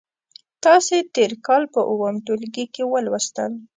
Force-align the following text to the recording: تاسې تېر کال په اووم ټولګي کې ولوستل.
تاسې 0.63 0.95
تېر 1.15 1.31
کال 1.47 1.63
په 1.73 1.81
اووم 1.91 2.15
ټولګي 2.25 2.65
کې 2.73 2.83
ولوستل. 2.87 3.51